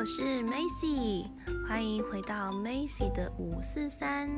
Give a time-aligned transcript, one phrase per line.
[0.00, 1.26] 我是 Macy，
[1.68, 4.30] 欢迎回到 Macy 的五四三。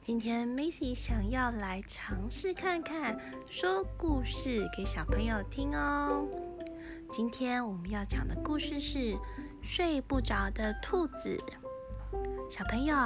[0.00, 3.14] 今天 Macy 想要来尝试看看
[3.46, 6.26] 说故事给小朋友听哦。
[7.12, 9.14] 今天我们要讲的故事是
[9.60, 11.36] 睡不着的兔子。
[12.50, 12.96] 小朋友，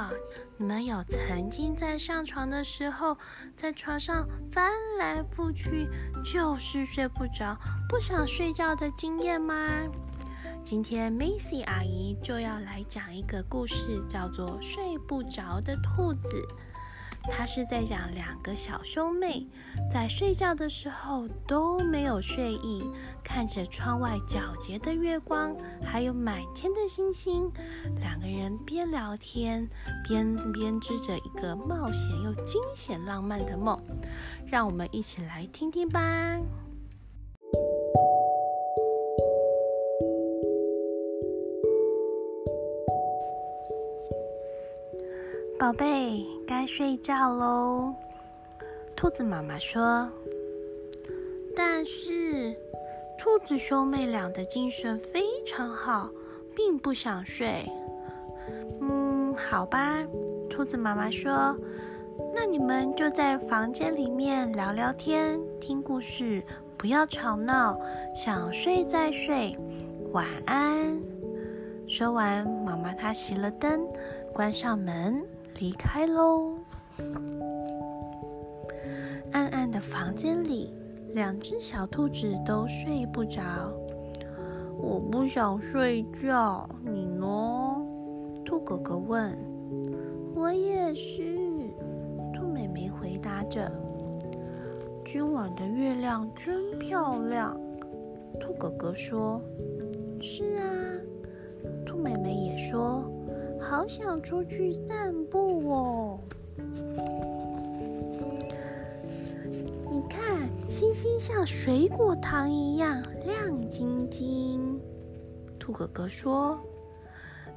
[0.55, 3.17] 你们有曾经在上床的时候，
[3.57, 5.89] 在床上翻来覆去，
[6.23, 7.57] 就是睡不着、
[7.89, 9.83] 不想睡觉的经验吗？
[10.63, 16.29] 今天 Macy 阿姨就要来讲一个故事，叫做《睡不着的兔子》。
[17.31, 19.45] 它是在讲两个小兄妹
[19.91, 22.83] 在睡觉的时候都没有睡意，
[23.23, 27.51] 看着窗外皎洁的月光，还有满天的星星，
[27.99, 29.67] 两个人边聊天
[30.07, 33.79] 边编织着一个冒险又惊险浪漫的梦。
[34.47, 36.39] 让我们一起来听听吧。
[45.59, 47.93] 宝贝，该睡觉喽。
[48.95, 50.09] 兔子妈妈说。
[51.53, 52.55] 但是，
[53.17, 56.09] 兔子兄妹俩的精神非常好，
[56.55, 57.69] 并不想睡。
[58.79, 60.01] 嗯，好吧。
[60.49, 61.53] 兔子妈妈说
[62.33, 66.41] ：“那你们就在房间里面聊聊天，听故事，
[66.77, 67.77] 不要吵闹，
[68.15, 69.57] 想睡再睡。
[70.13, 70.97] 晚安。”
[71.85, 73.85] 说完，妈妈她熄了灯，
[74.31, 75.21] 关上门。
[75.59, 76.53] 离开喽。
[79.31, 80.73] 暗暗的房间里，
[81.13, 83.41] 两只小兔子都睡不着。
[84.77, 87.85] 我不想睡觉，你呢？
[88.45, 89.37] 兔哥哥问。
[90.33, 91.37] 我也是。
[92.33, 93.69] 兔妹妹回答着。
[95.05, 97.59] 今晚的月亮真漂亮。
[98.39, 99.41] 兔哥哥说。
[100.21, 100.63] 是啊。
[101.85, 103.08] 兔妹妹也说。
[103.59, 106.19] 好想出去散步哦！
[109.91, 114.79] 你看，星星像水果糖一样亮晶晶。
[115.59, 116.59] 兔哥哥说：“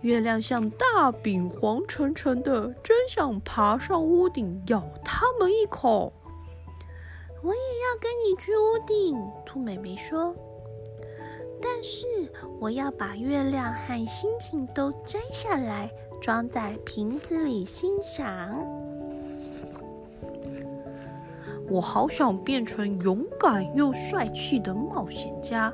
[0.03, 6.13] 月亮像大饼，黄澄澄的，真想爬上屋顶咬它们一口。”
[7.43, 10.35] 我也要跟你去屋顶，兔妹妹说。
[11.63, 12.05] 但是
[12.59, 15.89] 我要把月亮和星星都摘下来，
[16.21, 18.67] 装在瓶子里欣赏。
[21.69, 25.73] 我好想变成勇敢又帅气的冒险家，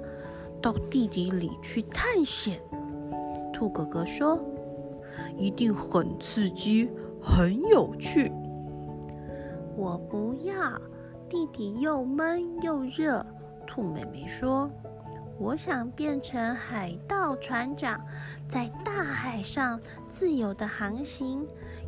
[0.60, 2.60] 到地底里去探险。
[3.52, 4.38] 兔哥哥说
[5.36, 8.30] ：“一定很刺激，很有趣。”
[9.74, 10.54] 我不要，
[11.28, 13.24] 地底又闷又热。
[13.66, 14.70] 兔妹妹说。
[15.38, 18.00] 我想变成海盗船长，
[18.48, 21.46] 在大海上自由的航行，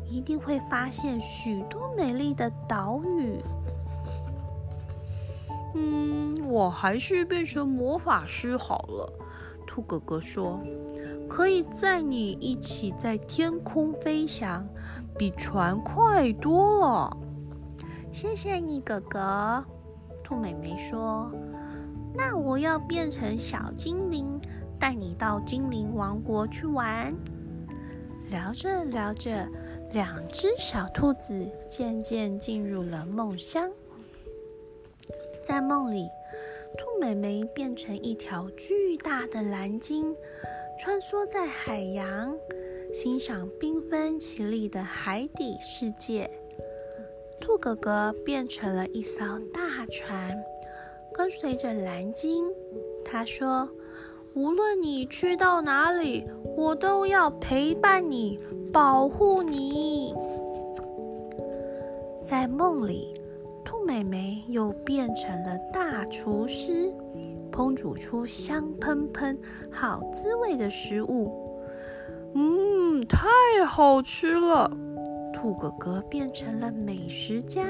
[0.09, 3.39] 一定会发现许多美丽的岛屿。
[5.75, 9.13] 嗯，我还是变成魔法师好了。
[9.67, 10.59] 兔哥哥说
[11.29, 14.65] ：“可以载你一起在天空飞翔，
[15.17, 17.17] 比船快多了。”
[18.11, 19.63] 谢谢你，哥哥。
[20.23, 21.31] 兔妹妹说。
[22.51, 24.37] 我要变成小精灵，
[24.77, 27.15] 带你到精灵王国去玩。
[28.29, 29.47] 聊着聊着，
[29.93, 33.71] 两只小兔子渐渐进入了梦乡。
[35.45, 36.09] 在梦里，
[36.77, 40.13] 兔美眉变成一条巨大的蓝鲸，
[40.77, 42.35] 穿梭在海洋，
[42.93, 46.29] 欣赏缤纷绮丽的海底世界。
[47.39, 50.37] 兔哥哥变成了一艘大船。
[51.13, 52.45] 跟随着蓝鲸，
[53.03, 53.69] 他说
[54.33, 58.39] ：“无论你去到哪里，我都要陪伴你，
[58.71, 60.15] 保护你。”
[62.25, 63.13] 在梦里，
[63.65, 66.93] 兔美美又变成了大厨师，
[67.51, 69.37] 烹煮出香喷喷、
[69.69, 71.29] 好滋味的食物。
[72.33, 74.71] 嗯，太好吃了！
[75.41, 77.65] 兔哥哥变成了美食家，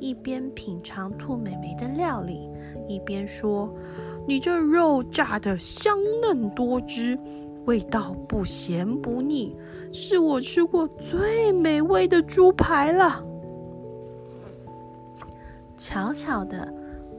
[0.00, 2.48] 一边品尝兔妹妹的料理。
[2.88, 3.70] 一边说
[4.26, 7.18] ：“你这肉炸的香嫩多汁，
[7.66, 9.54] 味道不咸不腻，
[9.92, 13.22] 是我吃过最美味的猪排了。”
[15.76, 16.72] 巧巧的，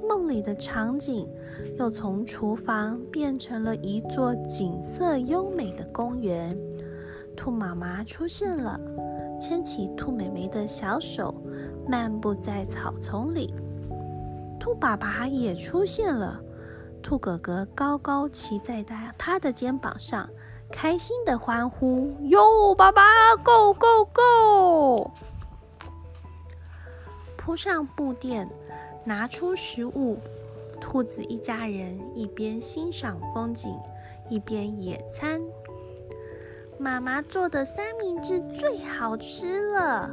[0.09, 1.29] 梦里的场景
[1.77, 6.57] 又从厨房变成了一座景色优美的公园。
[7.35, 8.79] 兔妈妈出现了，
[9.39, 11.33] 牵起兔妹妹的小手，
[11.87, 13.53] 漫步在草丛里。
[14.59, 16.41] 兔爸爸也出现了，
[17.03, 20.27] 兔哥哥高高骑在他他的肩膀上，
[20.71, 23.03] 开心的欢呼：“哟，爸爸
[23.43, 25.11] ，Go Go Go！”
[27.37, 28.49] 铺上布垫，
[29.03, 30.17] 拿出食物，
[30.81, 33.77] 兔子一家人一边欣赏风景，
[34.29, 35.39] 一边野餐。
[36.77, 40.12] 妈妈做的三明治最好吃了。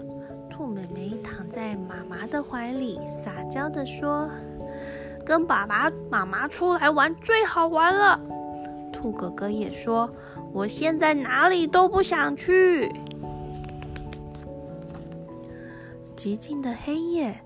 [0.48, 4.30] 兔妹妹躺在妈妈的怀里，撒娇地说
[5.24, 8.20] ：“跟爸爸妈妈出来玩最好玩了。”
[8.92, 10.08] 兔哥哥也说
[10.52, 12.88] ：“我现在哪里都不想去。”
[16.14, 17.36] 寂静的黑夜，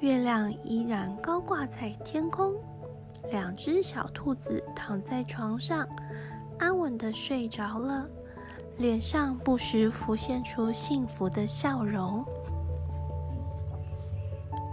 [0.00, 2.54] 月亮依然高挂在天空。
[3.30, 5.88] 两只小兔子躺在床上，
[6.58, 8.06] 安稳的睡着了。
[8.80, 12.24] 脸上不时浮现出幸福的笑容。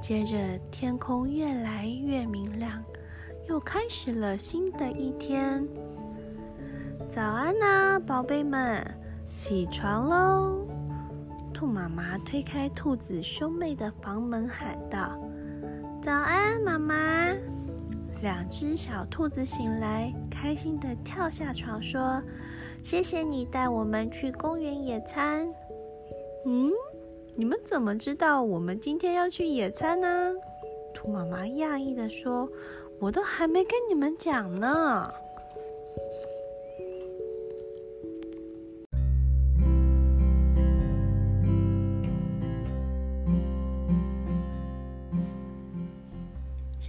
[0.01, 0.37] 接着，
[0.71, 2.81] 天空越来越明亮，
[3.49, 5.67] 又开始了新的一天。
[7.09, 8.81] 早安呐，宝贝们，
[9.35, 10.65] 起床喽！
[11.53, 15.19] 兔妈妈推开兔子兄妹的房门，喊道
[16.01, 16.95] ：“早安，妈妈！”
[18.23, 22.21] 两只小兔子醒来，开心的跳下床，说
[22.89, 25.45] ：“谢谢你带我们去公园野餐。”
[26.47, 26.71] 嗯，
[27.35, 30.33] 你们怎么知道我们今天要去野餐呢？
[30.93, 32.49] 兔妈妈讶异地说
[33.01, 35.13] ：“我都还没跟你们讲呢。”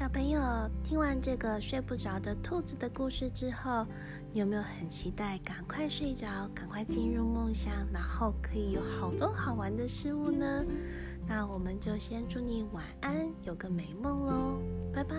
[0.09, 0.41] 小朋友
[0.83, 3.87] 听完这个睡不着的兔子的故事之后，
[4.33, 10.65] 你有没有很期待赶快睡着，赶快进入梦乡，然后可以有好多好玩的事物呢？
[11.27, 14.59] 那我们就先祝你晚安，有个美梦喽，
[14.95, 15.15] 拜拜。